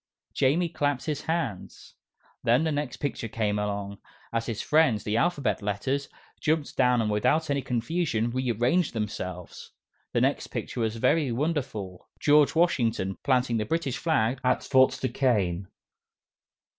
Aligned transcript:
Jamie 0.33 0.67
clapped 0.67 1.05
his 1.05 1.21
hands. 1.25 1.93
Then 2.43 2.63
the 2.63 2.71
next 2.71 2.97
picture 2.97 3.27
came 3.27 3.59
along, 3.59 3.99
as 4.33 4.47
his 4.47 4.59
friends, 4.59 5.03
the 5.03 5.15
Alphabet 5.15 5.61
Letters, 5.61 6.09
jumped 6.39 6.75
down 6.75 7.03
and 7.03 7.11
without 7.11 7.51
any 7.51 7.61
confusion 7.61 8.31
re 8.31 8.49
arranged 8.49 8.93
themselves. 8.93 9.73
The 10.13 10.21
next 10.21 10.47
picture 10.47 10.79
was 10.79 10.95
very 10.95 11.31
wonderful 11.31 12.07
George 12.19 12.55
Washington 12.55 13.19
planting 13.21 13.57
the 13.57 13.63
British 13.65 13.97
Flag 13.99 14.39
at 14.43 14.63
Fort 14.63 14.97
Duquesne. 14.99 15.67